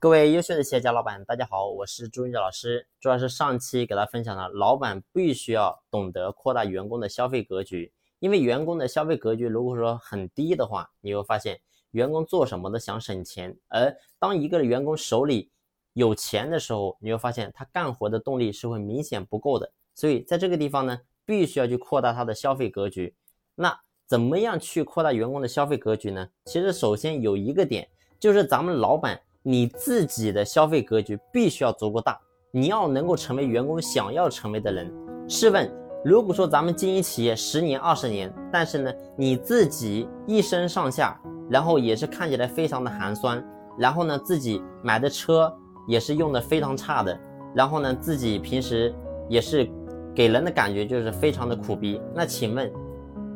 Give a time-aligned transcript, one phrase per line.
[0.00, 2.86] 各位优秀的企业家老板，大家好，我是朱云哲老师。
[3.00, 15.50] 主要是上期给大家分享了，老板必须要懂得扩大员工的消费格局，因为员工的消费格局如果说很低的话，你会发现员工做什么都想省钱，而当一个员工手里
[15.94, 19.72] 有钱的时候，你会发现他干活的动力是会明显不够的。
[19.96, 23.16] 所以在这个地方呢，必须要去扩大他的消费格局。
[23.56, 23.76] 那
[24.06, 26.28] 怎么样去扩大员工的消费格局呢？
[26.44, 27.88] 其实首先有一个点，
[28.20, 29.20] 就是咱们老板。
[29.44, 32.18] 你自己的消费格局必须要足够大，
[32.50, 34.92] 你要能够成为员工想要成为的人。
[35.28, 35.70] 试问，
[36.04, 43.42] 如果说咱们经营企业十年、二十年，但是呢，你自己一身上下，然后也是看起来非常的寒酸，
[43.78, 45.54] 然后呢，自己买的车
[45.86, 47.18] 也是用的非常差的，
[47.54, 48.92] 然后呢，自己平时
[49.28, 49.70] 也是
[50.14, 52.70] 给人的感觉就是非常的苦逼，那请问，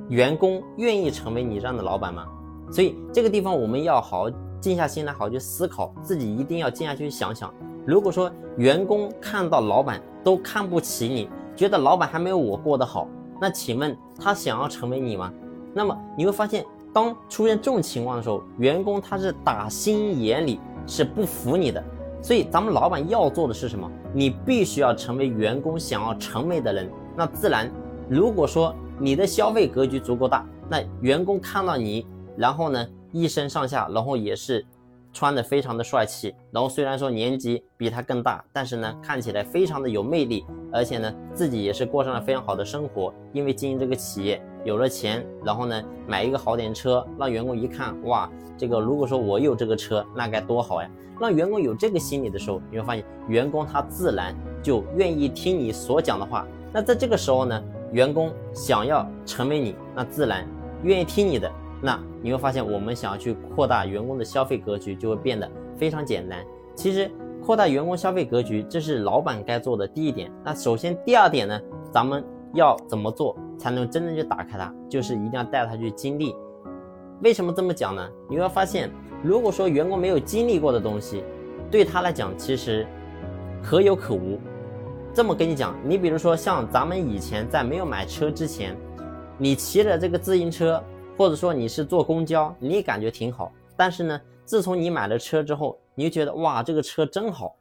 [0.09, 2.27] 员工愿意成为你这样的老板吗？
[2.73, 4.29] 所以这个地方我们要好。
[4.63, 7.53] 静下心来，好去思考，自己一定要静下去想想。
[7.85, 13.09] 如果说员工看到老板都看不起你，觉得老板还没有我过得好，
[13.41, 15.33] 那请问他想要成为你吗？
[15.75, 21.83] 那么你会发现，当出现这种情况的时候，员工他是打心眼里是不服你的。
[22.23, 23.91] 所以咱们老板要做的是什么？
[24.15, 26.89] 你必须要成为员工想要成为的人。
[27.17, 27.69] 那自然，
[28.09, 32.87] 如果说你的消费格局足够大，那员工看到你，然后呢？
[33.13, 34.65] 一身上下，然后也是
[35.13, 50.91] 穿的非常的帅气，然后虽然说年纪比他更大，但是呢看起来非常的有魅力，而且呢自己也是过上了非常好的生活，因为经营这个企业有了钱，然后呢买一个好点车，让员工一看，哇，这个如果说我有这个车，那该多好呀！
[51.21, 56.47] 让员工有这个心理的时候，你会发现员工他自然就愿意听你所讲的话。
[56.73, 60.49] 那在这个时候呢，员工想要成为你，那自然
[60.83, 61.53] 愿意听你的。
[61.85, 66.39] 那你会发现，我们想要去扩大员工的消费格局，就会变得非常简单。
[66.77, 67.11] 其实，
[67.45, 70.31] 扩大员工消费格局，这是老板该做的第一点。
[70.45, 71.61] 那首先，第二点呢，
[71.91, 72.25] 咱们
[72.55, 74.73] 要怎么做才能真正去打开它？
[74.89, 76.37] 就是一定要带他去经历。
[77.21, 78.09] 为什么这么讲呢？
[78.31, 78.89] 你会发现，
[79.21, 81.25] 如果说员工没有经历过的东西，
[81.69, 82.87] 对他来讲其实
[83.61, 84.39] 可有可无。
[85.13, 88.77] 这么跟你讲，你比如说像咱们以前在没有买车之前，
[89.37, 90.81] 你骑着这个自行车。
[91.17, 97.55] 或者说你是坐公交，你感觉挺好，但是呢，自从你买了车之后，你就觉得哇，这个车真好。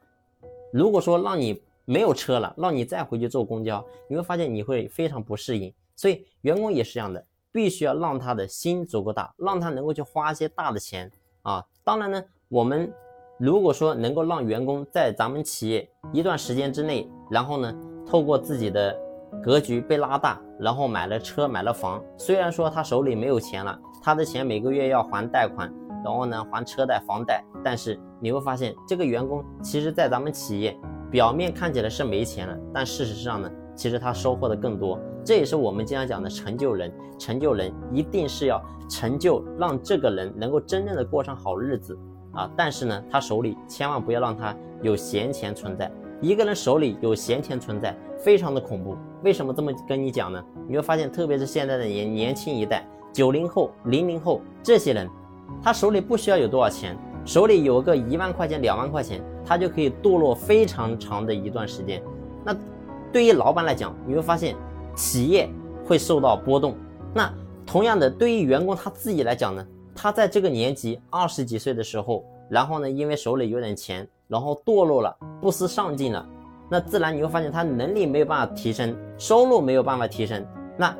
[0.72, 5.72] 如果说让你没有车了，让你再回去坐公交，你会发现你会非常不适应。
[5.94, 11.10] 所以员工也是这样的，必须要让他的心足够大，让他能够去花一些大的钱
[11.42, 11.64] 啊。
[11.84, 12.92] 当然呢，我们
[13.38, 17.74] 如果说能够让员工在咱们企业一段时间之内，然后呢，
[18.06, 18.98] 透过自己的。
[19.42, 22.02] 格局被拉大，然后买了车，买了房。
[22.16, 25.72] 虽然说他手里没有钱了，他的钱每个月要还贷款，
[26.04, 27.44] 然后呢还车贷、房贷。
[27.64, 30.78] 但是你会发现，这个员工其实，在咱们企业
[31.10, 34.98] 表面看起来是没钱了，但事实上呢，其实他收获的更多。
[35.24, 36.92] 这也是我们经常讲的成就人。
[37.18, 41.96] 成就人一定是要成就，让这个人能够真正的过上好日子
[42.32, 42.50] 啊！
[42.56, 44.52] 但是呢，他手里千万不要让他
[44.82, 45.88] 有闲钱存在。
[46.22, 48.96] 一个人手里有闲钱存在，非常的恐怖。
[49.24, 50.40] 为什么这么跟你讲呢？
[50.68, 55.10] 你会发现，特别是现在的年年轻一代，九零后、零零后这些人，
[55.60, 62.00] 他手里不需要有多少钱，手里有个一万块钱、两万块钱，他就可以堕落非常长的一段时间。
[62.44, 62.56] 那
[63.12, 64.54] 对于老板来讲，你会发现
[64.94, 65.50] 企业
[65.84, 66.76] 会受到波动。
[67.12, 67.28] 那
[67.66, 74.06] 同样的，对于员工他自己来讲呢，他在这个年纪二十几岁的时候，然后呢，因为手里有点钱。
[74.28, 76.26] 然后堕落了，不思上进了，
[76.70, 80.42] 那自然你会发现他能力没有办法提升，收入没有办法提升。
[80.74, 80.96] 那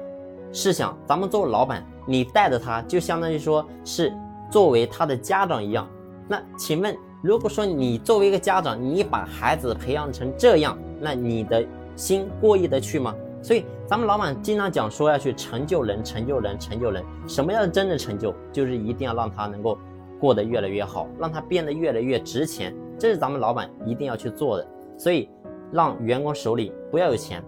[0.52, 4.12] 试想，咱们作为老板，你带着他，就相当于说是
[4.50, 5.88] 作为他的家长一样。
[6.28, 11.64] 那请问，如果说你作为一个家长，你把孩子培养成这样，那你的
[11.96, 13.14] 心过意得去吗？
[13.42, 17.02] 所以咱们老板经常讲说要去成就人，成就人，成就人。
[17.26, 18.34] 什么样的真正成就？
[18.52, 19.78] 就是一定要让他能够
[20.22, 22.72] 过得越来越好，让他变得越来越值钱。
[22.96, 24.64] 这是咱们老板一定要去做的，
[24.96, 25.28] 所以
[25.72, 27.42] 让员工手里不要有钱，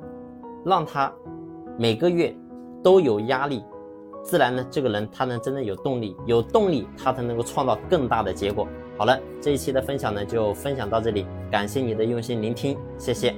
[0.65, 1.12] 让他
[1.79, 2.35] 每个月
[2.82, 3.62] 都有压力，
[4.25, 8.67] 自然呢，这个人他能真正有动力，有动力他才能够创造更大的结果。
[8.99, 13.32] 好了，这一期的分享呢就分享到这里，感谢你的用心聆听，谢谢。